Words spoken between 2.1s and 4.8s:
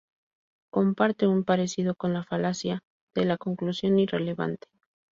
la falacia de la conclusión irrelevante.